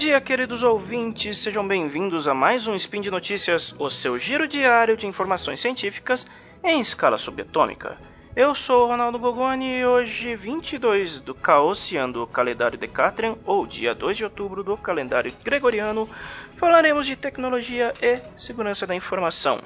Dia, 0.00 0.18
queridos 0.18 0.62
ouvintes, 0.62 1.36
sejam 1.36 1.68
bem-vindos 1.68 2.26
a 2.26 2.32
mais 2.32 2.66
um 2.66 2.74
Spin 2.74 3.02
de 3.02 3.10
Notícias, 3.10 3.74
o 3.78 3.90
seu 3.90 4.18
giro 4.18 4.48
diário 4.48 4.96
de 4.96 5.06
informações 5.06 5.60
científicas 5.60 6.26
em 6.64 6.80
escala 6.80 7.18
subatômica. 7.18 7.98
Eu 8.34 8.54
sou 8.54 8.84
o 8.84 8.86
Ronaldo 8.86 9.18
Bogoni 9.18 9.80
e 9.80 9.84
hoje, 9.84 10.34
22 10.34 11.20
do 11.20 11.34
Caossiano 11.34 12.14
do 12.14 12.26
calendário 12.26 12.78
Decatrian, 12.78 13.36
ou 13.44 13.66
dia 13.66 13.94
2 13.94 14.16
de 14.16 14.24
outubro 14.24 14.64
do 14.64 14.74
calendário 14.74 15.34
Gregoriano, 15.44 16.08
falaremos 16.56 17.04
de 17.04 17.14
tecnologia 17.14 17.92
e 18.00 18.22
segurança 18.38 18.86
da 18.86 18.94
informação. 18.94 19.60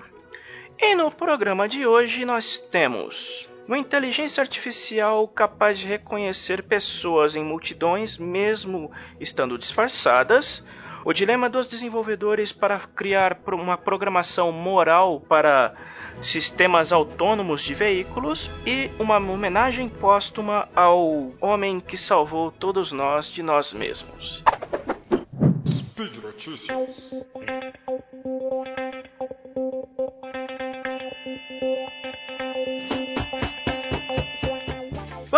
E 0.81 0.97
no 0.97 1.13
programa 1.13 1.69
de 1.69 1.87
hoje 1.87 2.25
nós 2.25 2.59
temos 2.59 3.49
uma 3.67 3.79
inteligência 3.79 4.41
artificial 4.41 5.27
capaz 5.27 5.79
de 5.79 5.87
reconhecer 5.87 6.63
pessoas 6.63 7.35
em 7.35 7.45
multidões, 7.45 8.19
mesmo 8.19 8.91
estando 9.19 9.59
disfarçadas, 9.59 10.65
o 11.05 11.13
dilema 11.13 11.51
dos 11.51 11.67
desenvolvedores 11.67 12.51
para 12.51 12.79
criar 12.81 13.39
uma 13.53 13.77
programação 13.77 14.51
moral 14.51 15.21
para 15.21 15.75
sistemas 16.21 16.93
autônomos 16.93 17.63
de 17.63 17.75
veículos 17.75 18.51
e 18.67 18.91
uma 18.99 19.17
homenagem 19.17 19.89
póstuma 19.89 20.69
ao 20.75 21.33
homem 21.41 21.79
que 21.79 21.97
salvou 21.97 22.51
todos 22.51 22.91
nós 22.91 23.27
de 23.27 23.43
nós 23.43 23.75
mesmos. 23.75 24.43
Speed 25.67 26.17
Notícias. 26.23 27.11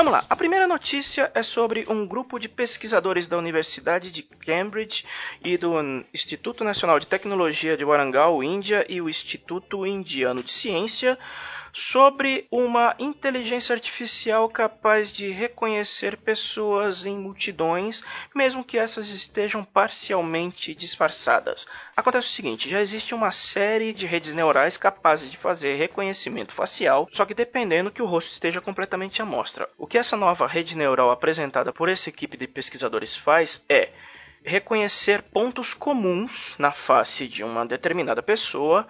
Vamos 0.07 0.21
lá. 0.21 0.27
A 0.31 0.37
primeira 0.37 0.69
notícia 0.69 1.33
é 1.35 1.43
sobre 1.43 1.85
um 1.89 2.07
grupo 2.07 2.39
de 2.39 2.49
pesquisadores 2.49 3.27
da 3.27 3.37
Universidade 3.37 4.12
de 4.12 4.23
Cambridge 4.23 5.05
e 5.45 5.59
do 5.59 5.75
Instituto 6.15 6.62
Nacional 6.62 7.01
de 7.01 7.09
Tecnologia 7.09 7.77
de 7.77 7.85
Warangal, 7.85 8.41
Índia, 8.41 8.87
e 8.89 9.01
o 9.01 9.09
Instituto 9.09 9.84
Indiano 9.84 10.45
de 10.45 10.53
Ciência 10.53 11.19
sobre 11.77 12.48
uma 12.50 12.96
inteligência 12.98 13.74
artificial 13.74 14.48
capaz 14.48 15.12
de 15.12 15.30
reconhecer 15.30 16.16
pessoas 16.16 17.05
em 17.05 17.19
multidões, 17.19 18.02
mesmo 18.34 18.64
que 18.64 18.78
essas 18.78 19.10
estejam 19.10 19.62
parcialmente 19.62 20.74
disfarçadas. 20.74 21.66
Acontece 21.94 22.28
o 22.28 22.30
seguinte: 22.30 22.70
já 22.70 22.80
existe 22.80 23.14
uma 23.14 23.30
série 23.30 23.92
de 23.92 24.06
redes 24.06 24.32
neurais 24.32 24.78
capazes 24.78 25.30
de 25.30 25.36
fazer 25.36 25.74
reconhecimento 25.74 26.54
facial, 26.54 27.10
só 27.12 27.27
que 27.27 27.34
dependendo 27.34 27.91
que 27.91 28.00
o 28.00 28.06
rosto 28.06 28.32
esteja 28.32 28.62
completamente 28.62 29.20
à 29.20 29.27
mostra. 29.27 29.69
O 29.77 29.86
que 29.86 29.98
essa 29.98 30.16
nova 30.16 30.47
rede 30.47 30.74
neural 30.78 31.10
apresentada 31.10 31.74
por 31.74 31.91
essa 31.91 32.08
equipe 32.08 32.38
de 32.38 32.47
pesquisadores 32.47 33.14
faz 33.14 33.62
é 33.69 33.91
reconhecer 34.47 35.22
pontos 35.22 35.75
comuns 35.75 36.55
na 36.56 36.70
face 36.70 37.27
de 37.27 37.42
uma 37.42 37.66
determinada 37.66 38.22
pessoa, 38.22 38.86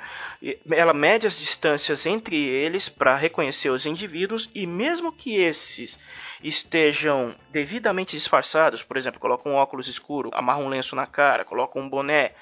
ela 0.70 0.92
mede 0.92 1.26
as 1.26 1.38
distâncias 1.38 2.04
entre 2.04 2.36
eles 2.36 2.90
para 2.90 3.16
reconhecer 3.16 3.70
os 3.70 3.86
indivíduos 3.86 4.50
e 4.54 4.66
mesmo 4.66 5.10
que 5.10 5.34
esses 5.34 5.98
estejam 6.44 7.34
devidamente 7.50 8.14
disfarçados, 8.14 8.82
por 8.82 8.98
exemplo, 8.98 9.18
colocam 9.18 9.52
um 9.52 9.54
óculos 9.56 9.88
escuro, 9.88 10.30
amarram 10.34 10.66
um 10.66 10.68
lenço 10.68 10.94
na 10.94 11.06
cara, 11.06 11.42
colocam 11.42 11.80
um 11.80 11.88
boné, 11.88 12.32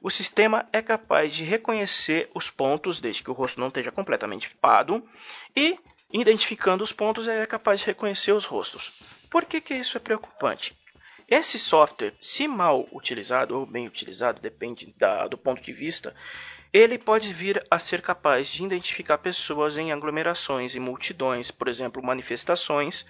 o 0.00 0.08
sistema 0.08 0.68
é 0.72 0.80
capaz 0.80 1.34
de 1.34 1.42
reconhecer 1.42 2.30
os 2.32 2.48
pontos 2.48 3.00
desde 3.00 3.24
que 3.24 3.30
o 3.30 3.34
rosto 3.34 3.58
não 3.60 3.68
esteja 3.68 3.90
completamente 3.90 4.48
pado 4.60 5.02
e 5.54 5.76
identificando 6.12 6.84
os 6.84 6.92
pontos 6.92 7.26
é 7.26 7.44
capaz 7.44 7.80
de 7.80 7.86
reconhecer 7.86 8.32
os 8.32 8.44
rostos. 8.44 9.02
Por 9.28 9.44
que, 9.44 9.60
que 9.60 9.74
isso 9.74 9.96
é 9.96 10.00
preocupante? 10.00 10.76
Esse 11.34 11.58
software, 11.58 12.12
se 12.20 12.46
mal 12.46 12.86
utilizado 12.92 13.58
ou 13.58 13.64
bem 13.64 13.86
utilizado, 13.86 14.38
depende 14.38 14.94
da, 14.98 15.26
do 15.26 15.38
ponto 15.38 15.62
de 15.62 15.72
vista, 15.72 16.14
ele 16.70 16.98
pode 16.98 17.32
vir 17.32 17.66
a 17.70 17.78
ser 17.78 18.02
capaz 18.02 18.48
de 18.48 18.62
identificar 18.62 19.16
pessoas 19.16 19.78
em 19.78 19.92
aglomerações 19.92 20.74
e 20.74 20.78
multidões, 20.78 21.50
por 21.50 21.68
exemplo, 21.68 22.02
manifestações, 22.02 23.06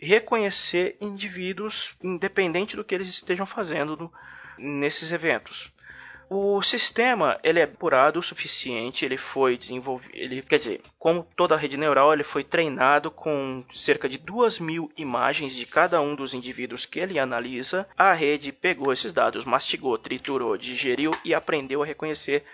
reconhecer 0.00 0.96
indivíduos 0.98 1.94
independente 2.02 2.74
do 2.74 2.82
que 2.82 2.94
eles 2.94 3.10
estejam 3.10 3.44
fazendo 3.44 3.98
no, 3.98 4.12
nesses 4.56 5.12
eventos. 5.12 5.70
O 6.30 6.60
sistema 6.60 7.38
ele 7.42 7.58
é 7.58 7.62
apurado 7.62 8.18
o 8.18 8.22
suficiente, 8.22 9.04
ele 9.04 9.16
foi 9.16 9.56
desenvolvido, 9.56 10.14
ele 10.14 10.42
quer 10.42 10.58
dizer, 10.58 10.82
como 10.98 11.26
toda 11.34 11.54
a 11.54 11.58
rede 11.58 11.78
neural, 11.78 12.12
ele 12.12 12.22
foi 12.22 12.44
treinado 12.44 13.10
com 13.10 13.64
cerca 13.72 14.08
de 14.08 14.18
duas 14.18 14.58
mil 14.58 14.92
imagens 14.96 15.56
de 15.56 15.64
cada 15.64 16.00
um 16.02 16.14
dos 16.14 16.34
indivíduos 16.34 16.84
que 16.84 17.00
ele 17.00 17.18
analisa. 17.18 17.88
A 17.96 18.12
rede 18.12 18.52
pegou 18.52 18.92
esses 18.92 19.12
dados, 19.12 19.46
mastigou, 19.46 19.96
triturou, 19.96 20.58
digeriu 20.58 21.12
e 21.24 21.32
aprendeu 21.32 21.82
a 21.82 21.86
reconhecer 21.86 22.44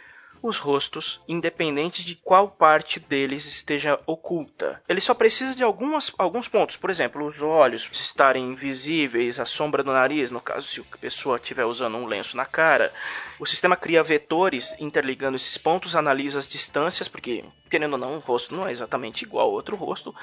os 0.42 0.58
rostos, 0.58 1.20
independente 1.26 2.04
de 2.04 2.16
qual 2.16 2.48
parte 2.48 3.00
deles 3.00 3.46
esteja 3.46 3.98
oculta. 4.06 4.82
Ele 4.88 5.00
só 5.00 5.14
precisa 5.14 5.54
de 5.54 5.62
algumas, 5.62 6.12
alguns 6.18 6.48
pontos, 6.48 6.76
por 6.76 6.90
exemplo, 6.90 7.24
os 7.24 7.40
olhos 7.40 7.88
estarem 7.92 8.54
visíveis, 8.54 9.40
a 9.40 9.46
sombra 9.46 9.82
do 9.82 9.92
nariz, 9.92 10.30
no 10.30 10.40
caso 10.40 10.66
se 10.66 10.80
a 10.80 10.96
pessoa 10.98 11.36
estiver 11.36 11.64
usando 11.64 11.96
um 11.96 12.06
lenço 12.06 12.36
na 12.36 12.44
cara. 12.44 12.92
O 13.38 13.46
sistema 13.46 13.76
cria 13.76 14.02
vetores 14.02 14.74
interligando 14.78 15.36
esses 15.36 15.58
pontos, 15.58 15.96
analisa 15.96 16.38
as 16.38 16.48
distâncias, 16.48 17.08
porque, 17.08 17.44
querendo 17.70 17.94
ou 17.94 17.98
não, 17.98 18.14
um 18.14 18.18
rosto 18.18 18.54
não 18.54 18.66
é 18.68 18.70
exatamente 18.70 19.22
igual 19.22 19.46
ao 19.46 19.52
outro 19.52 19.76
rosto, 19.76 20.14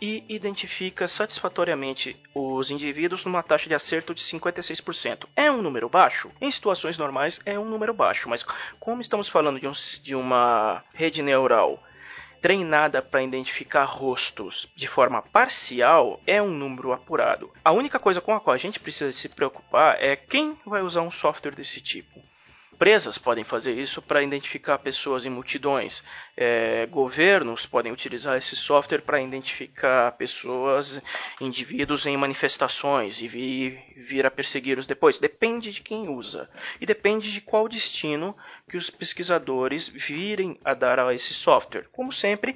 e 0.00 0.24
identifica 0.28 1.08
satisfatoriamente 1.08 2.16
os 2.34 2.70
indivíduos 2.70 3.24
numa 3.24 3.42
taxa 3.42 3.68
de 3.68 3.74
acerto 3.74 4.14
de 4.14 4.22
56%. 4.22 5.26
É 5.34 5.50
um 5.50 5.62
número 5.62 5.88
baixo? 5.88 6.30
Em 6.40 6.50
situações 6.50 6.98
normais 6.98 7.40
é 7.44 7.58
um 7.58 7.64
número 7.64 7.94
baixo, 7.94 8.28
mas 8.28 8.44
como 8.78 9.00
estamos 9.00 9.28
falando 9.28 9.57
de 9.58 9.66
um, 9.66 9.72
de 10.02 10.14
uma 10.14 10.84
rede 10.94 11.22
neural 11.22 11.82
treinada 12.40 13.02
para 13.02 13.22
identificar 13.22 13.84
rostos 13.84 14.70
de 14.74 14.86
forma 14.86 15.20
parcial 15.20 16.20
é 16.26 16.40
um 16.40 16.50
número 16.50 16.92
apurado. 16.92 17.52
A 17.64 17.72
única 17.72 17.98
coisa 17.98 18.20
com 18.20 18.34
a 18.34 18.40
qual 18.40 18.54
a 18.54 18.58
gente 18.58 18.80
precisa 18.80 19.12
se 19.12 19.28
preocupar 19.28 19.96
é 20.00 20.14
quem 20.14 20.56
vai 20.64 20.82
usar 20.82 21.02
um 21.02 21.10
software 21.10 21.54
desse 21.54 21.80
tipo. 21.80 22.22
Empresas 22.78 23.18
podem 23.18 23.42
fazer 23.42 23.76
isso 23.76 24.00
para 24.00 24.22
identificar 24.22 24.78
pessoas 24.78 25.26
em 25.26 25.30
multidões. 25.30 26.00
É, 26.36 26.86
governos 26.86 27.66
podem 27.66 27.90
utilizar 27.90 28.36
esse 28.36 28.54
software 28.54 29.00
para 29.00 29.20
identificar 29.20 30.12
pessoas, 30.12 31.02
indivíduos 31.40 32.06
em 32.06 32.16
manifestações 32.16 33.20
e 33.20 33.26
vir, 33.26 33.82
vir 33.96 34.24
a 34.24 34.30
persegui-los 34.30 34.86
depois. 34.86 35.18
Depende 35.18 35.72
de 35.72 35.80
quem 35.80 36.08
usa 36.08 36.48
e 36.80 36.86
depende 36.86 37.32
de 37.32 37.40
qual 37.40 37.68
destino 37.68 38.36
que 38.70 38.76
os 38.76 38.90
pesquisadores 38.90 39.88
virem 39.88 40.56
a 40.64 40.72
dar 40.72 41.00
a 41.00 41.12
esse 41.12 41.34
software. 41.34 41.88
Como 41.90 42.12
sempre, 42.12 42.54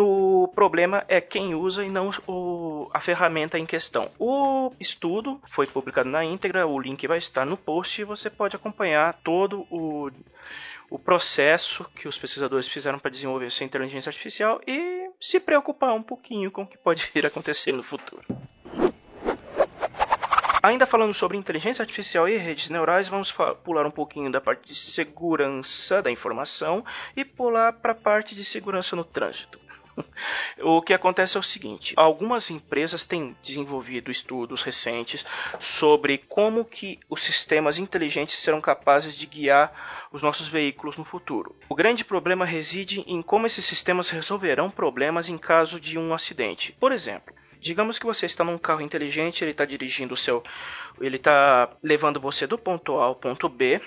o 0.00 0.48
problema 0.48 1.04
é 1.08 1.20
quem 1.20 1.54
usa 1.54 1.84
e 1.84 1.88
não 1.88 2.10
o, 2.26 2.90
a 2.92 3.00
ferramenta 3.00 3.58
em 3.58 3.66
questão. 3.66 4.10
O 4.18 4.72
estudo 4.80 5.40
foi 5.48 5.66
publicado 5.66 6.08
na 6.08 6.24
íntegra, 6.24 6.66
o 6.66 6.80
link 6.80 7.06
vai 7.06 7.18
estar 7.18 7.44
no 7.44 7.56
post 7.56 8.00
e 8.00 8.04
você 8.04 8.28
pode 8.28 8.56
acompanhar 8.56 9.20
todo 9.22 9.66
o, 9.70 10.10
o 10.90 10.98
processo 10.98 11.84
que 11.94 12.08
os 12.08 12.18
pesquisadores 12.18 12.68
fizeram 12.68 12.98
para 12.98 13.10
desenvolver 13.10 13.46
essa 13.46 13.64
inteligência 13.64 14.10
artificial 14.10 14.60
e 14.66 15.10
se 15.20 15.38
preocupar 15.38 15.92
um 15.92 16.02
pouquinho 16.02 16.50
com 16.50 16.62
o 16.62 16.66
que 16.66 16.78
pode 16.78 17.08
vir 17.14 17.24
a 17.24 17.28
acontecer 17.28 17.72
no 17.72 17.82
futuro. 17.82 18.24
Ainda 20.62 20.84
falando 20.84 21.14
sobre 21.14 21.38
inteligência 21.38 21.82
artificial 21.82 22.28
e 22.28 22.36
redes 22.36 22.68
neurais, 22.68 23.08
vamos 23.08 23.32
pular 23.64 23.86
um 23.86 23.90
pouquinho 23.90 24.30
da 24.30 24.42
parte 24.42 24.68
de 24.68 24.74
segurança 24.74 26.02
da 26.02 26.10
informação 26.10 26.84
e 27.16 27.24
pular 27.24 27.72
para 27.72 27.92
a 27.92 27.94
parte 27.94 28.34
de 28.34 28.44
segurança 28.44 28.94
no 28.94 29.02
trânsito. 29.02 29.58
O 30.62 30.82
que 30.82 30.92
acontece 30.92 31.36
é 31.36 31.40
o 31.40 31.42
seguinte: 31.42 31.94
algumas 31.96 32.50
empresas 32.50 33.04
têm 33.04 33.36
desenvolvido 33.42 34.10
estudos 34.10 34.62
recentes 34.62 35.24
sobre 35.58 36.18
como 36.18 36.64
que 36.64 36.98
os 37.08 37.22
sistemas 37.22 37.78
inteligentes 37.78 38.36
serão 38.36 38.60
capazes 38.60 39.16
de 39.16 39.26
guiar 39.26 40.08
os 40.12 40.22
nossos 40.22 40.48
veículos 40.48 40.96
no 40.96 41.04
futuro. 41.04 41.56
O 41.68 41.74
grande 41.74 42.04
problema 42.04 42.44
reside 42.44 43.04
em 43.06 43.22
como 43.22 43.46
esses 43.46 43.64
sistemas 43.64 44.10
resolverão 44.10 44.70
problemas 44.70 45.28
em 45.28 45.38
caso 45.38 45.80
de 45.80 45.98
um 45.98 46.12
acidente. 46.12 46.72
Por 46.78 46.92
exemplo, 46.92 47.34
Digamos 47.60 47.98
que 47.98 48.06
você 48.06 48.24
está 48.24 48.42
num 48.42 48.56
carro 48.56 48.80
inteligente, 48.80 49.44
ele 49.44 49.50
está 49.50 49.66
dirigindo 49.66 50.14
o 50.14 50.16
seu. 50.16 50.42
Ele 50.98 51.16
está 51.16 51.70
levando 51.82 52.18
você 52.18 52.46
do 52.46 52.56
ponto 52.56 52.98
A 52.98 53.04
ao 53.04 53.14
ponto 53.14 53.50
B, 53.50 53.80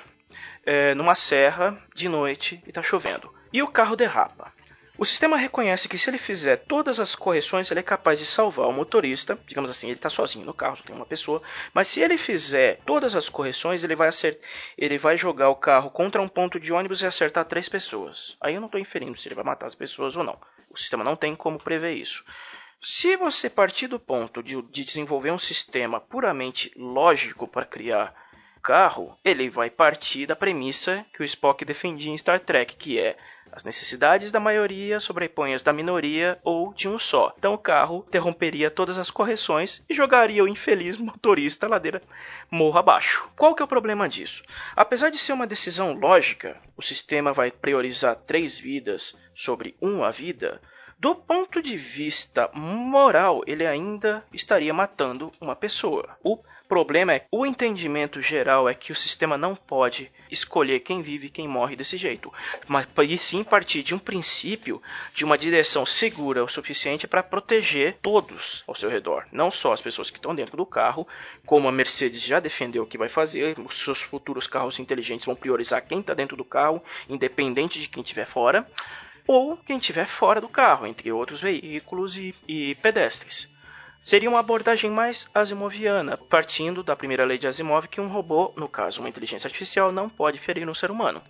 é, 0.63 0.94
numa 0.94 1.15
serra, 1.15 1.81
de 1.94 2.07
noite 2.07 2.61
e 2.67 2.69
está 2.69 2.83
chovendo. 2.83 3.33
E 3.51 3.63
o 3.63 3.67
carro 3.67 3.95
derrapa. 3.95 4.53
O 4.95 5.05
sistema 5.05 5.37
reconhece 5.37 5.89
que 5.89 5.97
se 5.97 6.07
ele 6.09 6.19
fizer 6.19 6.57
todas 6.57 6.99
as 6.99 7.15
correções, 7.15 7.69
ele 7.71 7.79
é 7.79 7.83
capaz 7.83 8.19
de 8.19 8.27
salvar 8.27 8.67
o 8.67 8.71
motorista. 8.71 9.37
Digamos 9.47 9.71
assim, 9.71 9.87
ele 9.87 9.95
está 9.95 10.09
sozinho 10.09 10.45
no 10.45 10.53
carro, 10.53 10.77
só 10.77 10.83
tem 10.83 10.95
uma 10.95 11.05
pessoa. 11.05 11.41
Mas 11.73 11.87
se 11.87 11.99
ele 11.99 12.15
fizer 12.15 12.79
todas 12.85 13.15
as 13.15 13.27
correções, 13.27 13.83
ele 13.83 13.95
vai, 13.95 14.09
acert... 14.09 14.39
ele 14.77 14.99
vai 14.99 15.17
jogar 15.17 15.49
o 15.49 15.55
carro 15.55 15.89
contra 15.89 16.21
um 16.21 16.27
ponto 16.27 16.59
de 16.59 16.71
ônibus 16.71 17.01
e 17.01 17.07
acertar 17.07 17.45
três 17.45 17.67
pessoas. 17.67 18.37
Aí 18.39 18.53
eu 18.53 18.61
não 18.61 18.67
estou 18.67 18.79
inferindo 18.79 19.19
se 19.19 19.27
ele 19.27 19.35
vai 19.35 19.43
matar 19.43 19.65
as 19.65 19.75
pessoas 19.75 20.15
ou 20.15 20.23
não. 20.23 20.39
O 20.69 20.77
sistema 20.77 21.03
não 21.03 21.15
tem 21.15 21.35
como 21.35 21.57
prever 21.57 21.93
isso. 21.93 22.23
Se 22.79 23.17
você 23.17 23.49
partir 23.49 23.87
do 23.87 23.99
ponto 23.99 24.43
de, 24.43 24.61
de 24.61 24.83
desenvolver 24.83 25.31
um 25.31 25.39
sistema 25.39 25.99
puramente 25.99 26.71
lógico 26.75 27.49
para 27.49 27.65
criar 27.65 28.13
carro, 28.63 29.19
ele 29.25 29.50
vai 29.50 29.69
partir 29.69 30.25
da 30.25 30.38
premissa 30.38 31.06
que 31.13 31.21
o 31.21 31.25
Spock 31.25 31.65
defendia 31.65 32.12
em 32.12 32.18
Star 32.18 32.39
Trek, 32.39 32.77
que 32.77 32.98
é 32.98 33.18
as 33.51 33.63
necessidades 33.63 34.31
da 34.31 34.39
maioria 34.39 35.00
sobrepõem 35.00 35.54
as 35.54 35.62
da 35.62 35.74
minoria 35.74 36.39
ou 36.44 36.74
de 36.74 36.88
um 36.88 36.98
só. 36.98 37.36
Então 37.38 37.54
o 37.54 37.57
carro 37.57 38.06
interromperia 38.07 38.71
todas 38.71 38.98
as 38.98 39.12
correções 39.12 39.83
e 39.88 39.94
jogaria 39.94 40.44
o 40.44 40.48
infeliz 40.48 40.98
motorista 40.98 41.68
ladeira 41.68 42.01
morro 42.50 42.80
abaixo. 42.80 43.30
Qual 43.36 43.54
que 43.54 43.62
é 43.62 43.65
o 43.65 43.68
problema 43.68 44.07
disso? 44.10 44.44
Apesar 44.75 45.12
de 45.12 45.18
ser 45.18 45.33
uma 45.33 45.45
decisão 45.45 45.94
lógica, 45.94 46.57
o 46.75 46.81
sistema 46.81 47.33
vai 47.33 47.51
priorizar 47.51 48.15
três 48.15 48.57
vidas 48.57 49.15
sobre 49.36 49.75
uma 49.80 50.10
vida. 50.10 50.60
Do 51.03 51.13
ponto 51.13 51.61
de 51.61 51.75
vista 51.75 52.50
moral, 52.53 53.44
ele 53.45 53.67
ainda 53.67 54.23
estaria 54.31 54.73
matando 54.73 55.33
uma 55.41 55.53
pessoa. 55.53 56.17
O 56.23 56.38
problema 56.65 57.13
é 57.13 57.25
o 57.29 57.45
entendimento 57.45 58.21
geral 58.21 58.69
é 58.69 58.73
que 58.73 58.89
o 58.89 58.95
sistema 58.95 59.38
não 59.38 59.53
pode 59.53 60.09
escolher 60.31 60.79
quem 60.79 61.01
vive 61.01 61.27
e 61.27 61.29
quem 61.29 61.45
morre 61.45 61.75
desse 61.75 61.97
jeito, 61.97 62.31
mas 62.69 62.88
sim 63.19 63.44
partir 63.44 63.83
de 63.83 63.94
um 63.94 64.00
princípio 64.00 64.81
de 65.13 65.25
uma 65.25 65.38
direção 65.38 65.85
segura 65.85 66.41
o 66.41 66.47
suficiente 66.47 67.05
para 67.05 67.21
proteger 67.21 67.97
todos 68.01 68.63
ao 68.65 68.73
seu 68.73 68.89
redor, 68.89 69.25
não 69.29 69.51
só 69.51 69.73
as 69.73 69.81
pessoas 69.81 70.09
que 70.09 70.19
estão 70.19 70.33
dentro 70.33 70.55
do 70.55 70.65
carro, 70.65 71.05
como 71.45 71.67
a 71.67 71.71
Mercedes 71.73 72.21
já 72.21 72.39
defendeu 72.39 72.88
que 72.88 72.97
vai 72.97 73.09
fazer, 73.09 73.59
os 73.59 73.77
seus 73.77 74.01
futuros 74.01 74.47
carros 74.47 74.79
inteligentes 74.79 75.25
vão 75.25 75.35
priorizar 75.35 75.85
quem 75.85 76.00
está 76.00 76.13
dentro 76.13 76.38
do 76.38 76.45
carro, 76.45 76.81
independente 77.09 77.81
de 77.81 77.89
quem 77.89 78.01
estiver 78.01 78.25
fora, 78.25 78.65
ou 79.27 79.57
quem 79.57 79.77
estiver 79.77 80.07
fora 80.07 80.41
do 80.41 80.49
carro, 80.49 80.85
entre 80.85 81.11
outros 81.11 81.41
veículos 81.41 82.17
e, 82.17 82.35
e 82.47 82.75
pedestres. 82.75 83.49
Seria 84.03 84.29
uma 84.29 84.39
abordagem 84.39 84.91
mais 84.91 85.29
asimoviana, 85.33 86.17
partindo 86.17 86.83
da 86.83 86.95
primeira 86.95 87.23
lei 87.23 87.37
de 87.37 87.47
Asimov 87.47 87.87
que 87.87 88.01
um 88.01 88.07
robô, 88.07 88.51
no 88.57 88.67
caso 88.67 88.99
uma 88.99 89.07
inteligência 89.07 89.47
artificial, 89.47 89.91
não 89.93 90.09
pode 90.09 90.39
ferir 90.39 90.67
um 90.67 90.73
ser 90.73 90.91
humano. 90.91 91.21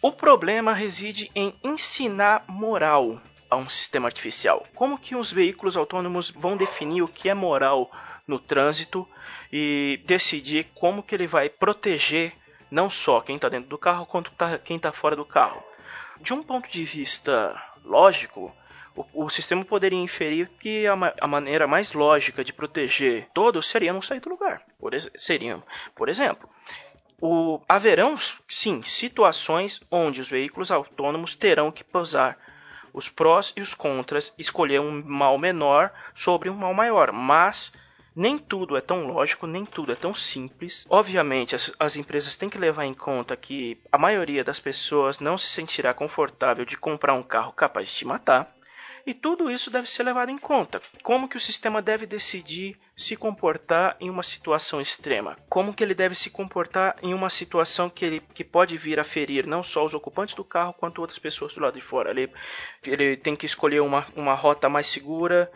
O 0.00 0.12
problema 0.12 0.72
reside 0.72 1.30
em 1.34 1.52
ensinar 1.64 2.44
moral 2.46 3.20
a 3.50 3.56
um 3.56 3.68
sistema 3.68 4.06
artificial. 4.06 4.64
Como 4.74 4.96
que 4.96 5.16
os 5.16 5.32
veículos 5.32 5.76
autônomos 5.76 6.30
vão 6.30 6.56
definir 6.56 7.02
o 7.02 7.08
que 7.08 7.28
é 7.28 7.34
moral 7.34 7.90
no 8.26 8.38
trânsito 8.38 9.06
e 9.52 10.00
decidir 10.06 10.68
como 10.74 11.02
que 11.02 11.14
ele 11.14 11.26
vai 11.26 11.48
proteger 11.48 12.32
não 12.70 12.88
só 12.88 13.20
quem 13.20 13.34
está 13.34 13.48
dentro 13.48 13.68
do 13.68 13.76
carro, 13.76 14.06
quanto 14.06 14.30
tá, 14.30 14.56
quem 14.58 14.76
está 14.76 14.92
fora 14.92 15.16
do 15.16 15.24
carro. 15.24 15.60
De 16.20 16.34
um 16.34 16.42
ponto 16.42 16.68
de 16.68 16.84
vista 16.84 17.60
lógico, 17.84 18.54
o, 18.94 19.24
o 19.24 19.30
sistema 19.30 19.64
poderia 19.64 19.98
inferir 19.98 20.48
que 20.58 20.86
a, 20.86 20.92
a, 21.20 21.26
maneira 21.26 21.66
mais 21.66 21.92
lógica 21.92 22.44
de 22.44 22.52
proteger 22.52 23.28
todos 23.32 23.66
seria 23.66 23.92
não 23.92 24.02
sair 24.02 24.20
do 24.20 24.28
lugar. 24.28 24.62
Por, 24.78 24.92
seriam, 25.16 25.62
por 25.94 26.08
exemplo, 26.08 26.48
o, 27.20 27.60
haverão, 27.68 28.16
sim, 28.48 28.82
situações 28.82 29.80
onde 29.90 30.20
os 30.20 30.28
veículos 30.28 30.70
autônomos 30.70 31.34
terão 31.34 31.70
que 31.70 31.84
posar 31.84 32.38
os 32.92 33.08
prós 33.08 33.52
e 33.56 33.60
os 33.60 33.74
contras, 33.74 34.34
escolher 34.36 34.80
um 34.80 35.02
mal 35.04 35.38
menor 35.38 35.92
sobre 36.14 36.50
um 36.50 36.54
mal 36.54 36.74
maior, 36.74 37.12
mas 37.12 37.72
nem 38.20 38.36
tudo 38.36 38.76
é 38.76 38.82
tão 38.82 39.06
lógico, 39.06 39.46
nem 39.46 39.64
tudo 39.64 39.92
é 39.92 39.94
tão 39.94 40.14
simples. 40.14 40.86
Obviamente, 40.90 41.54
as, 41.54 41.72
as, 41.80 41.96
empresas 41.96 42.36
têm 42.36 42.50
que 42.50 42.58
levar 42.58 42.84
em 42.84 42.92
conta 42.92 43.34
que 43.34 43.78
a 43.90 43.96
maioria 43.96 44.44
das 44.44 44.60
pessoas 44.60 45.20
não 45.20 45.38
se 45.38 45.46
sentirá 45.46 45.94
confortável 45.94 46.66
de 46.66 46.76
comprar 46.76 47.14
um 47.14 47.22
carro 47.22 47.50
capaz 47.54 47.88
de 47.88 47.94
te 47.96 48.04
matar. 48.04 48.46
E 49.06 49.14
tudo 49.14 49.50
isso 49.50 49.70
deve 49.70 49.88
ser 49.90 50.02
levado 50.02 50.30
em 50.30 50.36
conta. 50.36 50.82
Como 51.02 51.26
que 51.26 51.38
o 51.38 51.40
sistema 51.40 51.80
deve 51.80 52.04
decidir 52.04 52.78
se 52.94 53.16
comportar 53.16 53.96
em 53.98 54.10
uma 54.10 54.22
situação 54.22 54.82
extrema? 54.82 55.38
Como 55.48 55.72
que 55.72 55.82
ele 55.82 55.94
deve 55.94 56.14
se 56.14 56.28
comportar 56.28 56.96
em 57.02 57.14
uma 57.14 57.30
situação 57.30 57.88
que, 57.88 58.04
ele, 58.04 58.20
que 58.34 58.44
pode 58.44 58.76
vir 58.76 59.00
a 59.00 59.04
ferir 59.04 59.46
não 59.46 59.62
só 59.62 59.82
os 59.82 59.94
ocupantes 59.94 60.34
do 60.34 60.44
carro, 60.44 60.74
quanto 60.74 61.00
outras 61.00 61.18
pessoas 61.18 61.54
do 61.54 61.62
lado 61.62 61.76
de 61.76 61.80
fora? 61.80 62.10
Ele, 62.10 62.30
ele 62.84 63.16
tem 63.16 63.34
que 63.34 63.46
escolher 63.46 63.80
uma, 63.80 64.06
uma 64.14 64.34
rota 64.34 64.68
mais 64.68 64.88
segura, 64.88 65.50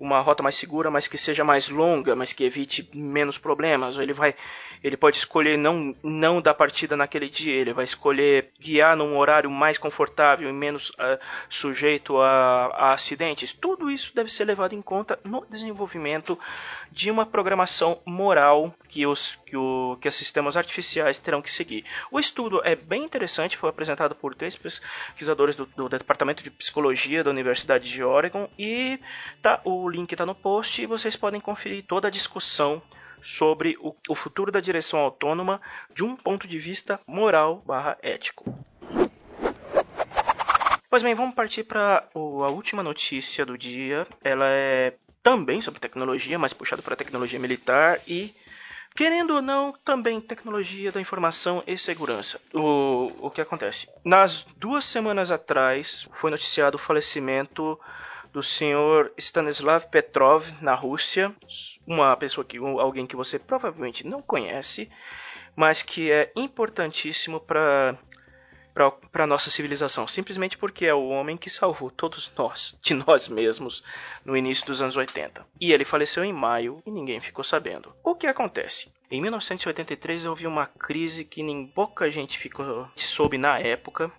uma 0.00 0.18
rota 0.20 0.42
mais 0.42 0.54
segura, 0.54 0.90
mas 0.90 1.06
que 1.06 1.18
seja 1.18 1.44
mais 1.44 1.68
longa, 1.68 2.16
mas 2.16 2.32
que 2.32 2.42
evite 2.42 2.88
menos 2.94 3.36
problemas. 3.36 3.98
Ou 3.98 4.02
ele 4.02 4.14
vai, 4.14 4.34
ele 4.82 4.96
pode 4.96 5.18
escolher 5.18 5.58
não 5.58 5.94
não 6.02 6.40
dar 6.40 6.54
partida 6.54 6.96
naquele 6.96 7.28
dia, 7.28 7.54
ele 7.54 7.74
vai 7.74 7.84
escolher 7.84 8.50
guiar 8.58 8.96
num 8.96 9.18
horário 9.18 9.50
mais 9.50 9.76
confortável 9.76 10.48
e 10.48 10.52
menos 10.52 10.88
uh, 10.90 11.18
sujeito 11.50 12.16
a, 12.18 12.66
a, 12.66 12.92
acidentes. 12.94 13.52
Tudo 13.52 13.90
isso 13.90 14.14
deve 14.14 14.32
ser 14.32 14.44
levado 14.46 14.74
em 14.74 14.80
conta 14.80 15.18
no 15.22 15.44
desenvolvimento 15.50 16.38
de 16.90 17.10
uma 17.10 17.26
programação 17.26 18.00
moral 18.06 18.74
que 18.88 19.06
os 19.06 19.38
que, 19.44 19.56
o, 19.56 19.98
que 20.00 20.08
os 20.08 20.14
sistemas 20.14 20.56
artificiais 20.56 21.18
terão 21.18 21.42
que 21.42 21.50
seguir. 21.50 21.84
O 22.10 22.18
estudo 22.18 22.62
é 22.64 22.74
bem 22.74 23.04
interessante, 23.04 23.56
foi 23.56 23.68
apresentado 23.68 24.14
por 24.14 24.34
três 24.34 24.56
pesquisadores 24.56 25.56
do, 25.56 25.66
do 25.66 25.88
Departamento 25.88 26.42
de 26.42 26.50
Psicologia 26.50 27.22
da 27.22 27.30
Universidade 27.30 27.88
de 27.88 28.02
Oregon 28.02 28.48
e 28.58 28.98
tá 29.42 29.60
o 29.64 29.89
link 29.90 30.12
está 30.12 30.24
no 30.24 30.34
post 30.34 30.80
e 30.80 30.86
vocês 30.86 31.16
podem 31.16 31.40
conferir 31.40 31.84
toda 31.86 32.08
a 32.08 32.10
discussão 32.10 32.82
sobre 33.22 33.76
o, 33.80 33.94
o 34.08 34.14
futuro 34.14 34.50
da 34.50 34.60
direção 34.60 35.00
autônoma 35.00 35.60
de 35.94 36.04
um 36.04 36.16
ponto 36.16 36.48
de 36.48 36.58
vista 36.58 37.00
moral 37.06 37.62
barra 37.66 37.98
ético. 38.02 38.54
Pois 40.88 41.02
bem, 41.02 41.14
vamos 41.14 41.34
partir 41.34 41.64
para 41.64 42.04
a 42.14 42.48
última 42.48 42.82
notícia 42.82 43.46
do 43.46 43.56
dia. 43.56 44.06
Ela 44.24 44.46
é 44.48 44.94
também 45.22 45.60
sobre 45.60 45.78
tecnologia, 45.78 46.38
mas 46.38 46.52
puxada 46.52 46.82
para 46.82 46.96
tecnologia 46.96 47.38
militar 47.38 48.00
e, 48.08 48.34
querendo 48.96 49.34
ou 49.34 49.42
não, 49.42 49.72
também 49.84 50.20
tecnologia 50.20 50.90
da 50.90 51.00
informação 51.00 51.62
e 51.64 51.78
segurança. 51.78 52.40
O, 52.52 53.12
o 53.20 53.30
que 53.30 53.40
acontece? 53.40 53.88
Nas 54.04 54.42
duas 54.56 54.84
semanas 54.84 55.30
atrás 55.30 56.08
foi 56.12 56.30
noticiado 56.30 56.76
o 56.76 56.80
falecimento 56.80 57.78
do 58.32 58.42
senhor 58.42 59.12
Stanislav 59.18 59.86
Petrov 59.86 60.46
na 60.60 60.74
Rússia, 60.74 61.34
uma 61.86 62.16
pessoa 62.16 62.44
que 62.44 62.58
alguém 62.58 63.06
que 63.06 63.16
você 63.16 63.38
provavelmente 63.38 64.06
não 64.06 64.20
conhece, 64.20 64.90
mas 65.56 65.82
que 65.82 66.10
é 66.10 66.30
importantíssimo 66.36 67.40
para 67.40 67.98
para 68.72 69.24
a 69.24 69.26
nossa 69.26 69.50
civilização, 69.50 70.06
simplesmente 70.06 70.56
porque 70.56 70.86
é 70.86 70.94
o 70.94 71.08
homem 71.08 71.36
que 71.36 71.50
salvou 71.50 71.90
todos 71.90 72.30
nós, 72.36 72.78
de 72.80 72.94
nós 72.94 73.28
mesmos, 73.28 73.82
no 74.24 74.36
início 74.36 74.66
dos 74.66 74.80
anos 74.80 74.96
80. 74.96 75.46
E 75.60 75.72
ele 75.72 75.84
faleceu 75.84 76.24
em 76.24 76.32
maio 76.32 76.82
e 76.86 76.90
ninguém 76.90 77.20
ficou 77.20 77.44
sabendo. 77.44 77.92
O 78.04 78.14
que 78.14 78.26
acontece? 78.26 78.92
Em 79.10 79.20
1983 79.20 80.24
houve 80.26 80.46
uma 80.46 80.66
crise 80.66 81.24
que 81.24 81.42
nem 81.42 81.66
pouca 81.66 82.08
gente 82.08 82.38
ficou 82.38 82.88
soube 82.94 83.36
na 83.36 83.58
época 83.58 84.12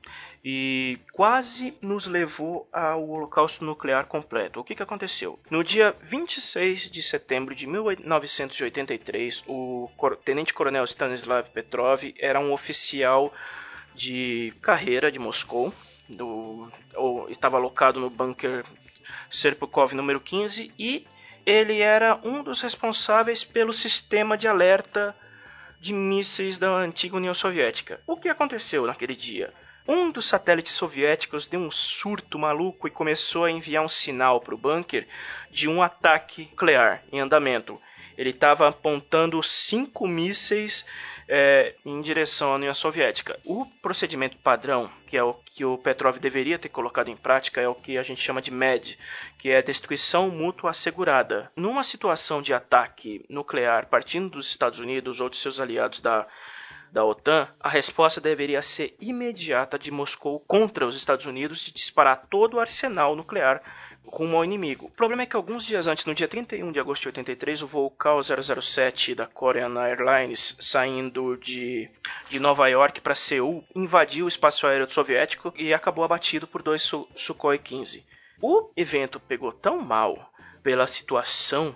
e 0.44 1.00
quase 1.14 1.74
nos 1.82 2.08
levou 2.08 2.68
ao 2.74 3.08
holocausto 3.08 3.64
nuclear 3.64 4.06
completo. 4.08 4.60
O 4.60 4.64
que, 4.66 4.76
que 4.76 4.84
aconteceu? 4.84 5.40
No 5.50 5.64
dia 5.64 5.96
26 6.02 6.90
de 6.90 7.02
setembro 7.02 7.56
de 7.56 7.66
1983, 7.68 9.46
o 9.48 9.90
tenente-coronel 10.26 10.84
Stanislav 10.84 11.48
Petrov 11.52 12.04
era 12.18 12.42
um 12.42 12.52
oficial 12.52 13.34
de 13.96 14.54
carreira 14.62 15.12
de 15.12 15.20
Moscou, 15.20 15.74
estava 17.30 17.58
alocado 17.58 18.00
no 18.00 18.10
bunker 18.10 18.66
Serpukov 19.30 19.94
número 19.94 20.20
15 20.20 20.74
e 20.78 21.06
ele 21.46 21.80
era 21.80 22.20
um 22.24 22.44
dos 22.44 22.62
responsáveis 22.62 23.44
pelo 23.44 23.74
sistema 23.74 24.38
de 24.38 24.48
alerta 24.48 25.16
de 25.80 25.94
mísseis 25.94 26.58
da 26.58 26.70
antiga 26.70 27.18
União 27.18 27.34
Soviética. 27.34 28.00
O 28.06 28.16
que 28.16 28.30
aconteceu 28.30 28.86
naquele 28.86 29.16
dia? 29.16 29.52
Um 29.88 30.12
dos 30.12 30.26
satélites 30.26 30.74
soviéticos 30.74 31.48
deu 31.48 31.60
um 31.60 31.72
surto 31.72 32.38
maluco 32.38 32.88
e 32.88 32.92
começou 32.92 33.46
a 33.46 33.52
enviar 33.52 33.84
um 33.84 33.90
sinal 33.90 34.40
para 34.40 34.54
o 34.54 34.58
bunker 34.58 35.08
de 35.50 35.68
um 35.68 35.82
ataque 35.82 36.48
nuclear 36.52 37.02
em 37.12 37.20
andamento. 37.20 37.82
Ele 38.16 38.30
estava 38.30 38.68
apontando 38.68 39.42
cinco 39.42 40.08
mísseis 40.08 40.86
é, 41.34 41.76
em 41.86 42.02
direção 42.02 42.52
à 42.52 42.56
União 42.56 42.74
Soviética. 42.74 43.40
O 43.46 43.66
procedimento 43.82 44.36
padrão, 44.40 44.92
que 45.08 45.16
é 45.16 45.24
o 45.24 45.34
que 45.34 45.64
o 45.64 45.78
Petrov 45.78 46.20
deveria 46.20 46.60
ter 46.60 46.68
colocado 46.68 47.08
em 47.08 47.16
prática, 47.16 47.62
é 47.62 47.68
o 47.70 47.74
que 47.74 47.98
a 47.98 48.04
gente 48.04 48.22
chama 48.22 48.42
de 48.42 48.52
MED, 48.52 49.00
que 49.38 49.50
é 49.50 49.62
destruição 49.62 50.30
mútua 50.30 50.72
assegurada. 50.72 51.50
Numa 51.56 51.86
situação 51.86 52.42
de 52.42 52.54
ataque 52.54 53.26
nuclear 53.30 53.86
partindo 53.86 54.30
dos 54.30 54.50
Estados 54.50 54.80
Unidos 54.80 55.22
ou 55.22 55.30
de 55.30 55.38
seus 55.38 55.62
aliados 55.62 56.02
da 56.02 56.28
da 56.92 57.06
OTAN, 57.06 57.48
a 57.58 57.70
resposta 57.70 58.20
deveria 58.20 58.62
ser 58.62 58.98
imediata 59.00 59.80
de 59.80 59.90
Moscou 59.90 60.42
contra 60.42 60.86
os 60.86 60.98
Estados 60.98 61.26
Unidos 61.26 61.62
de 61.62 61.72
disparar 61.72 62.28
todo 62.30 62.56
o 62.56 62.60
arsenal 62.60 63.16
nuclear 63.16 63.64
rumo 64.06 64.38
ao 64.38 64.46
inimigo. 64.46 64.88
O 64.88 64.92
problema 64.92 65.24
é 65.24 65.26
que 65.26 65.36
alguns 65.36 65.66
dias 65.66 65.88
antes, 65.88 66.06
no 66.06 66.14
dia 66.14 66.28
31 66.28 66.72
de 66.72 66.80
agosto 66.80 67.04
de 67.04 67.10
83, 67.10 67.62
o 67.62 67.68
voo 67.68 67.90
KAO 67.90 68.22
007 68.24 69.16
da 69.16 69.28
Korean 69.28 69.74
Airlines, 69.80 70.58
saindo 70.60 71.38
de, 71.38 71.90
de 72.30 72.40
Nova 72.40 72.68
York 72.68 73.02
para 73.02 73.16
Seul, 73.16 73.64
invadiu 73.76 74.26
o 74.26 74.28
espaço 74.28 74.68
aéreo 74.68 74.92
soviético 74.92 75.54
e 75.56 75.74
acabou 75.74 76.04
abatido 76.04 76.48
por 76.48 76.62
dois 76.62 76.82
Su 76.82 77.08
Sukhoi 77.16 77.58
15. 77.58 78.06
O 78.42 78.70
evento 78.76 79.20
pegou 79.20 79.52
tão 79.52 79.80
mal 79.80 80.32
pela 80.64 80.88
situação 80.88 81.76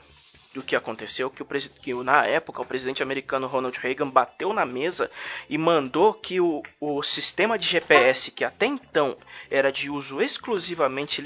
do 0.55 0.63
que 0.63 0.75
aconteceu, 0.75 1.29
que, 1.29 1.43
o, 1.43 1.45
que 1.45 1.93
na 1.95 2.25
época 2.25 2.61
o 2.61 2.65
presidente 2.65 3.03
americano 3.03 3.45
Ronald 3.45 3.77
Reagan 3.77 4.09
bateu 4.09 4.53
na 4.53 4.65
mesa 4.65 5.11
e 5.49 5.57
mandou 5.57 6.13
que 6.13 6.39
o, 6.39 6.63
o 6.79 7.03
sistema 7.03 7.59
de 7.59 7.67
GPS, 7.67 8.31
que 8.31 8.45
até 8.45 8.65
então 8.65 9.17
era 9.51 9.69
de 9.69 9.89
uso 9.89 10.21
exclusivamente 10.21 11.21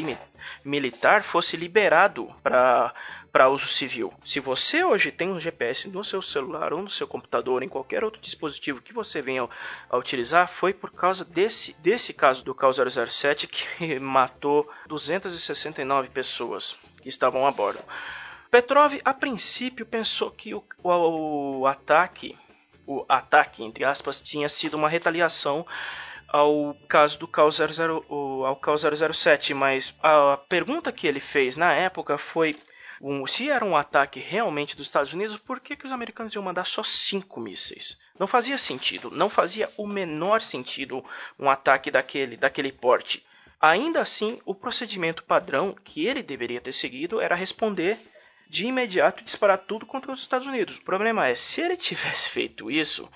militar, 0.66 1.22
fosse 1.22 1.56
liberado 1.56 2.34
para 2.44 3.50
uso 3.50 3.68
civil. 3.68 4.12
Se 4.26 4.40
você 4.40 4.84
hoje 4.84 5.12
tem 5.12 5.30
um 5.30 5.40
GPS 5.40 5.88
no 5.88 6.04
seu 6.04 6.24
celular 6.24 6.74
ou 6.74 6.82
no 6.82 6.90
seu 6.90 7.08
computador, 7.08 7.62
em 7.62 7.70
qualquer 7.70 8.04
outro 8.04 8.20
dispositivo 8.20 8.82
que 8.82 8.92
você 8.92 9.22
venha 9.22 9.48
a 9.90 9.98
utilizar, 9.98 10.48
foi 10.48 10.74
por 10.74 10.92
causa 10.92 11.24
desse, 11.24 11.74
desse 11.82 12.14
caso 12.14 12.44
do 12.44 12.56
CAL 12.56 12.72
007 12.74 13.48
que 13.48 14.00
matou 14.02 14.68
269 14.88 16.10
pessoas 16.10 16.76
que 17.00 17.10
estavam 17.10 17.46
a 17.46 17.52
bordo. 17.52 17.84
Petrov, 18.52 18.94
a 19.06 19.14
princípio, 19.14 19.86
pensou 19.86 20.32
que 20.32 20.56
o, 20.56 20.64
o, 20.84 21.60
o 21.60 21.68
ataque, 21.68 22.38
o 22.86 23.06
ataque, 23.08 23.64
entre 23.64 23.86
aspas, 23.86 24.22
tinha 24.22 24.50
sido 24.50 24.76
uma 24.76 24.90
retaliação 24.90 25.66
ao 26.28 26.76
caso 26.88 27.20
do 27.20 27.28
CAL, 27.28 27.50
00, 27.52 28.06
ao 28.46 28.56
CAL 28.56 28.76
007, 28.78 29.54
mas 29.54 29.96
a 30.02 30.38
pergunta 30.50 30.92
que 30.92 31.08
ele 31.08 31.20
fez 31.20 31.56
na 31.58 31.74
época 31.74 32.18
foi 32.18 32.60
um, 33.02 33.26
se 33.26 33.50
era 33.50 33.64
um 33.64 33.78
ataque 33.78 34.20
realmente 34.20 34.76
dos 34.76 34.88
Estados 34.88 35.14
Unidos, 35.14 35.38
por 35.38 35.60
que, 35.60 35.76
que 35.76 35.86
os 35.86 35.92
americanos 35.92 36.34
iam 36.36 36.44
mandar 36.44 36.66
só 36.66 36.84
cinco 36.84 37.40
mísseis? 37.40 37.98
Não 38.20 38.28
fazia 38.28 38.58
sentido, 38.58 39.10
não 39.10 39.30
fazia 39.30 39.70
o 39.78 39.88
menor 39.88 40.42
sentido 40.42 41.04
um 41.38 41.50
ataque 41.50 41.90
daquele, 41.90 42.36
daquele 42.36 42.72
porte. 42.72 43.26
Ainda 43.62 44.02
assim, 44.02 44.40
o 44.46 44.54
procedimento 44.54 45.24
padrão 45.24 45.76
que 45.84 46.06
ele 46.06 46.22
deveria 46.22 46.62
ter 46.62 46.74
seguido 46.74 47.22
era 47.22 47.36
responder 47.36 48.00
de 48.50 48.66
imediato 48.66 49.24
disparar 49.24 49.60
tudo 49.60 49.86
contra 49.86 50.12
os 50.12 50.22
Estados 50.22 50.48
Unidos. 50.48 50.78
O 50.78 50.84
problema 50.84 51.28
é, 51.28 51.36
se 51.36 51.62
ele 51.62 51.78
tivesse 51.78 52.28
feito 52.32 52.72
isso, 52.72 53.08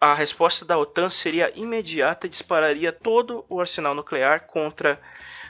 a 0.00 0.14
resposta 0.14 0.64
da 0.64 0.78
OTAN 0.78 1.10
seria 1.10 1.52
imediata 1.54 2.26
e 2.26 2.30
dispararia 2.30 2.92
todo 2.92 3.44
o 3.48 3.60
arsenal 3.60 3.94
nuclear 3.94 4.46
contra 4.46 5.00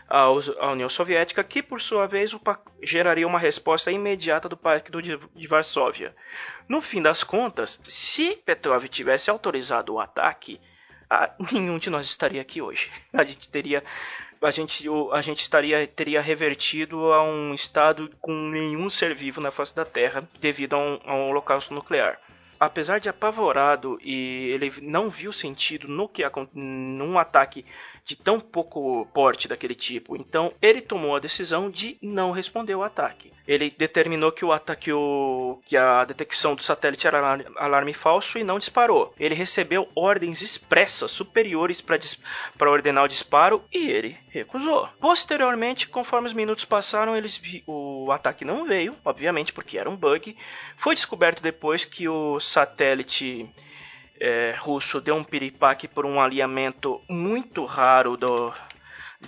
a 0.09 0.31
União 0.73 0.89
Soviética, 0.89 1.45
que 1.45 1.63
por 1.63 1.83
sua 1.83 2.07
vez 2.07 2.35
geraria 2.83 3.27
uma 3.27 3.39
resposta 3.39 3.93
imediata 3.93 4.49
do 4.49 4.57
Pacto 4.57 5.03
de 5.03 5.47
Varsóvia. 5.47 6.17
No 6.67 6.81
fim 6.81 7.03
das 7.03 7.23
contas, 7.23 7.79
se 7.87 8.37
Petrov 8.37 8.85
tivesse 8.89 9.29
autorizado 9.29 9.93
o 9.93 10.01
ataque, 10.01 10.59
nenhum 11.53 11.79
de 11.79 11.91
nós 11.91 12.07
estaria 12.07 12.41
aqui 12.41 12.63
hoje. 12.63 12.91
A 13.13 13.23
gente 13.23 13.51
teria 13.51 13.85
a 14.43 14.51
gente, 14.51 14.87
a 15.13 15.21
gente 15.21 15.41
estaria, 15.41 15.87
teria 15.87 16.21
revertido 16.21 17.13
a 17.13 17.23
um 17.23 17.55
estado 17.55 18.11
com 18.21 18.33
nenhum 18.33 18.89
ser 18.89 19.15
vivo 19.15 19.41
na 19.41 19.51
face 19.51 19.75
da 19.75 19.85
Terra 19.85 20.29
devido 20.41 20.75
a 20.75 20.79
um, 20.79 21.01
a 21.05 21.15
um 21.15 21.29
holocausto 21.31 21.75
nuclear. 21.75 22.19
Apesar 22.59 22.99
de 22.99 23.09
apavorado 23.09 23.99
e 24.03 24.51
ele 24.51 24.73
não 24.83 25.09
viu 25.11 25.33
sentido 25.33 25.89
no 25.89 26.09
que 26.09 26.23
num 26.55 27.19
ataque 27.19 27.65
de 28.09 28.17
tão 28.17 28.41
pouco 28.41 29.07
porte 29.13 29.47
daquele 29.47 29.75
tipo. 29.75 30.17
Então 30.17 30.53
ele 30.63 30.81
tomou 30.81 31.15
a 31.15 31.21
decisão 31.21 31.71
de 31.71 31.99
não 32.01 32.31
responder 32.31 32.73
ao 32.73 32.83
ataque. 32.83 33.33
Ele 33.47 33.75
determinou 33.77 34.31
que 34.33 34.45
o 34.45 34.53
ataque, 34.53 34.93
o, 34.93 35.61
que 35.65 35.77
a 35.77 36.05
detecção 36.05 36.55
do 36.55 36.63
satélite 36.63 37.07
era 37.07 37.39
alarme 37.57 37.95
falso 37.95 38.39
e 38.39 38.45
não 38.45 38.59
disparou. 38.59 39.15
Ele 39.19 39.35
recebeu 39.35 39.89
ordens 39.95 40.43
expressas 40.43 41.11
superiores 41.11 41.81
para 41.81 42.71
ordenar 42.71 43.05
o 43.05 43.09
disparo 43.09 43.65
e 43.73 43.91
ele 43.91 44.19
recusou. 44.29 44.89
Posteriormente, 45.01 45.89
conforme 45.89 46.27
os 46.27 46.35
minutos 46.35 46.65
passaram, 46.65 47.17
eles 47.17 47.41
o 47.67 48.13
ataque 48.13 48.45
não 48.45 48.67
veio, 48.67 48.95
obviamente 49.05 49.53
porque 49.53 49.79
era 49.79 49.89
um 49.89 49.97
bug. 49.97 50.37
Foi 50.77 50.95
descoberto 50.95 51.43
depois 51.43 51.85
que 51.85 52.07
o 52.07 52.39
satélite 52.49 53.49
é, 54.21 54.55
russo 54.59 55.01
deu 55.01 55.15
um 55.15 55.25
piripaque 55.25 55.87
por 55.87 56.05
um 56.05 56.21
alinhamento 56.21 57.01
muito 57.09 57.65
raro 57.65 58.17
do, 58.17 58.53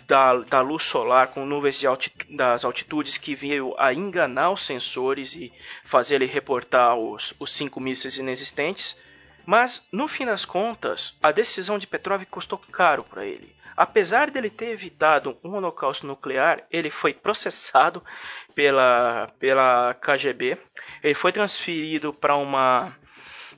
da, 0.06 0.36
da 0.38 0.60
luz 0.60 0.84
solar 0.84 1.28
com 1.28 1.46
nuvens 1.46 1.80
das 2.28 2.64
altitudes 2.64 3.16
que 3.16 3.34
veio 3.34 3.74
a 3.78 3.92
enganar 3.92 4.50
os 4.50 4.64
sensores 4.64 5.34
e 5.34 5.52
fazer 5.84 6.16
ele 6.16 6.26
reportar 6.26 6.96
os, 6.96 7.34
os 7.38 7.52
cinco 7.52 7.80
mísseis 7.80 8.18
inexistentes. 8.18 8.98
Mas, 9.46 9.86
no 9.90 10.06
fim 10.06 10.26
das 10.26 10.44
contas, 10.44 11.16
a 11.22 11.32
decisão 11.32 11.78
de 11.78 11.86
Petrov 11.86 12.22
custou 12.26 12.58
caro 12.58 13.02
para 13.04 13.24
ele. 13.24 13.54
Apesar 13.76 14.30
dele 14.30 14.50
ter 14.50 14.72
evitado 14.72 15.38
um 15.42 15.54
holocausto 15.54 16.06
nuclear, 16.06 16.62
ele 16.70 16.90
foi 16.90 17.14
processado 17.14 18.04
pela, 18.54 19.28
pela 19.38 19.94
KGB. 19.94 20.58
Ele 21.02 21.14
foi 21.14 21.32
transferido 21.32 22.12
para 22.12 22.36
uma 22.36 22.94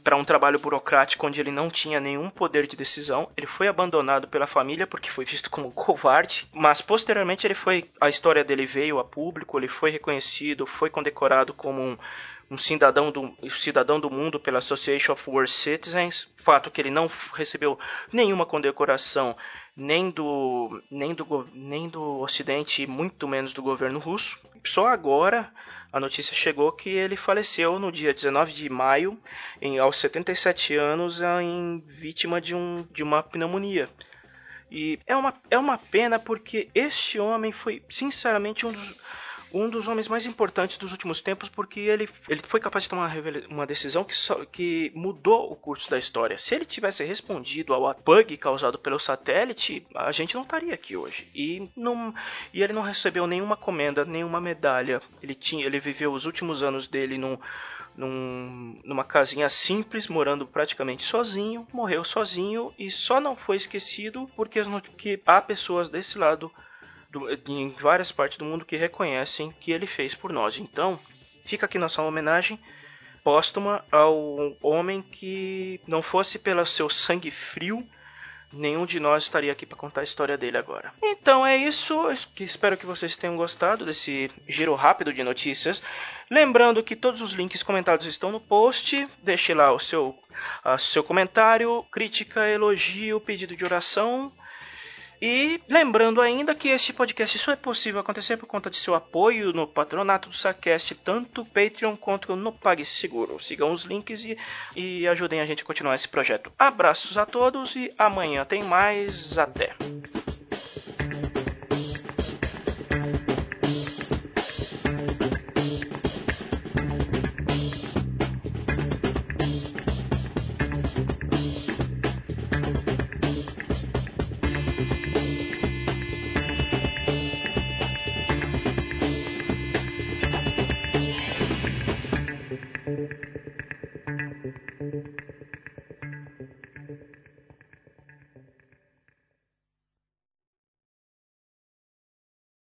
para 0.02 0.16
um 0.16 0.24
trabalho 0.24 0.58
burocrático 0.58 1.26
onde 1.26 1.40
ele 1.40 1.50
não 1.50 1.70
tinha 1.70 2.00
nenhum 2.00 2.28
poder 2.28 2.66
de 2.66 2.76
decisão. 2.76 3.28
Ele 3.36 3.46
foi 3.46 3.68
abandonado 3.68 4.28
pela 4.28 4.46
família 4.46 4.86
porque 4.86 5.10
foi 5.10 5.24
visto 5.24 5.50
como 5.50 5.70
covarde, 5.72 6.46
mas 6.52 6.80
posteriormente 6.80 7.46
ele 7.46 7.54
foi 7.54 7.90
a 8.00 8.08
história 8.08 8.44
dele 8.44 8.66
veio 8.66 8.98
a 8.98 9.04
público, 9.04 9.58
ele 9.58 9.68
foi 9.68 9.90
reconhecido, 9.90 10.66
foi 10.66 10.90
condecorado 10.90 11.54
como 11.54 11.80
um, 11.80 11.98
um 12.52 12.58
cidadão 12.58 13.10
do, 13.10 13.34
cidadão 13.50 13.98
do 13.98 14.10
mundo 14.10 14.38
pela 14.38 14.58
Association 14.58 15.14
of 15.14 15.30
World 15.30 15.50
Citizens, 15.50 16.30
fato 16.36 16.70
que 16.70 16.82
ele 16.82 16.90
não 16.90 17.10
recebeu 17.32 17.78
nenhuma 18.12 18.44
condecoração 18.44 19.34
nem 19.74 20.10
do, 20.10 20.82
nem 20.90 21.14
do, 21.14 21.48
nem 21.54 21.88
do 21.88 22.20
Ocidente, 22.20 22.86
muito 22.86 23.26
menos 23.26 23.54
do 23.54 23.62
governo 23.62 23.98
russo. 23.98 24.38
Só 24.66 24.88
agora 24.88 25.50
a 25.90 25.98
notícia 25.98 26.34
chegou 26.34 26.70
que 26.72 26.90
ele 26.90 27.16
faleceu 27.16 27.78
no 27.78 27.90
dia 27.90 28.12
19 28.12 28.52
de 28.52 28.68
maio, 28.68 29.18
em, 29.60 29.78
aos 29.78 29.96
77 29.96 30.76
anos, 30.76 31.22
em 31.22 31.82
vítima 31.86 32.38
de, 32.38 32.54
um, 32.54 32.86
de 32.92 33.02
uma 33.02 33.22
pneumonia. 33.22 33.88
E 34.70 34.98
é 35.06 35.16
uma, 35.16 35.34
é 35.50 35.58
uma 35.58 35.78
pena 35.78 36.18
porque 36.18 36.68
este 36.74 37.18
homem 37.18 37.50
foi, 37.50 37.82
sinceramente, 37.88 38.66
um 38.66 38.72
dos 38.72 38.94
um 39.52 39.68
dos 39.68 39.88
homens 39.88 40.08
mais 40.08 40.26
importantes 40.26 40.76
dos 40.76 40.92
últimos 40.92 41.20
tempos, 41.20 41.48
porque 41.48 41.80
ele, 41.80 42.08
ele 42.28 42.42
foi 42.44 42.60
capaz 42.60 42.84
de 42.84 42.90
tomar 42.90 43.12
uma 43.48 43.66
decisão 43.66 44.04
que, 44.04 44.14
que 44.50 44.92
mudou 44.94 45.52
o 45.52 45.56
curso 45.56 45.90
da 45.90 45.98
história. 45.98 46.38
Se 46.38 46.54
ele 46.54 46.64
tivesse 46.64 47.04
respondido 47.04 47.74
ao 47.74 47.94
bug 47.94 48.36
causado 48.36 48.78
pelo 48.78 48.98
satélite, 48.98 49.86
a 49.94 50.12
gente 50.12 50.34
não 50.34 50.42
estaria 50.42 50.74
aqui 50.74 50.96
hoje. 50.96 51.28
E, 51.34 51.68
não, 51.76 52.14
e 52.52 52.62
ele 52.62 52.72
não 52.72 52.82
recebeu 52.82 53.26
nenhuma 53.26 53.56
comenda, 53.56 54.04
nenhuma 54.04 54.40
medalha. 54.40 55.00
Ele, 55.22 55.34
tinha, 55.34 55.66
ele 55.66 55.78
viveu 55.80 56.12
os 56.12 56.26
últimos 56.26 56.62
anos 56.62 56.88
dele 56.88 57.18
num, 57.18 57.38
num, 57.96 58.80
numa 58.84 59.04
casinha 59.04 59.48
simples, 59.48 60.08
morando 60.08 60.46
praticamente 60.46 61.02
sozinho, 61.02 61.66
morreu 61.72 62.04
sozinho 62.04 62.72
e 62.78 62.90
só 62.90 63.20
não 63.20 63.36
foi 63.36 63.56
esquecido 63.56 64.28
porque 64.34 64.60
que 64.96 65.20
há 65.26 65.40
pessoas 65.40 65.88
desse 65.88 66.18
lado 66.18 66.50
do, 67.12 67.30
em 67.30 67.70
várias 67.80 68.10
partes 68.10 68.38
do 68.38 68.44
mundo 68.44 68.64
que 68.64 68.76
reconhecem 68.76 69.54
que 69.60 69.70
ele 69.70 69.86
fez 69.86 70.14
por 70.14 70.32
nós. 70.32 70.58
Então, 70.58 70.98
fica 71.44 71.66
aqui 71.66 71.78
nossa 71.78 72.02
homenagem 72.02 72.58
póstuma 73.22 73.84
ao 73.90 74.56
homem 74.60 75.00
que 75.00 75.80
não 75.86 76.02
fosse 76.02 76.38
pelo 76.38 76.66
seu 76.66 76.88
sangue 76.88 77.30
frio, 77.30 77.86
nenhum 78.52 78.84
de 78.84 78.98
nós 78.98 79.22
estaria 79.22 79.52
aqui 79.52 79.64
para 79.64 79.78
contar 79.78 80.00
a 80.00 80.04
história 80.04 80.36
dele 80.36 80.58
agora. 80.58 80.92
Então 81.02 81.46
é 81.46 81.56
isso, 81.56 81.96
espero 82.40 82.76
que 82.76 82.84
vocês 82.84 83.16
tenham 83.16 83.36
gostado 83.36 83.86
desse 83.86 84.28
giro 84.48 84.74
rápido 84.74 85.12
de 85.12 85.22
notícias. 85.22 85.82
Lembrando 86.28 86.82
que 86.82 86.96
todos 86.96 87.22
os 87.22 87.32
links 87.32 87.62
comentados 87.62 88.06
estão 88.06 88.32
no 88.32 88.40
post, 88.40 89.08
deixe 89.22 89.54
lá 89.54 89.72
o 89.72 89.78
seu, 89.78 90.18
o 90.64 90.78
seu 90.78 91.04
comentário, 91.04 91.84
crítica, 91.92 92.48
elogio, 92.48 93.20
pedido 93.20 93.54
de 93.54 93.64
oração 93.64 94.32
e 95.24 95.62
lembrando 95.68 96.20
ainda 96.20 96.52
que 96.52 96.68
este 96.68 96.92
podcast 96.92 97.38
só 97.38 97.52
é 97.52 97.56
possível 97.56 98.00
acontecer 98.00 98.36
por 98.36 98.46
conta 98.46 98.68
de 98.68 98.76
seu 98.76 98.92
apoio 98.92 99.52
no 99.52 99.68
patronato 99.68 100.28
do 100.28 100.36
Sacast, 100.36 100.96
tanto 100.96 101.44
Patreon 101.44 101.96
quanto 101.96 102.34
no 102.34 102.52
PagSeguro. 102.52 103.38
Sigam 103.38 103.72
os 103.72 103.84
links 103.84 104.24
e, 104.24 104.36
e 104.74 105.06
ajudem 105.06 105.40
a 105.40 105.46
gente 105.46 105.62
a 105.62 105.66
continuar 105.66 105.94
esse 105.94 106.08
projeto. 106.08 106.52
Abraços 106.58 107.16
a 107.16 107.24
todos 107.24 107.76
e 107.76 107.88
amanhã 107.96 108.44
tem 108.44 108.64
mais. 108.64 109.38
Até! 109.38 109.76